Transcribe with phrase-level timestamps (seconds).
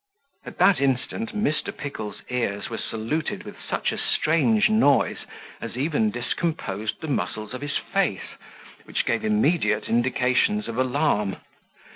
[0.47, 1.71] At that instant, Mr.
[1.77, 5.27] Pickle's ears were saluted with such a strange noise,
[5.61, 8.33] as even discomposed the muscles of his face,
[8.85, 11.35] which gave immediate indications of alarm.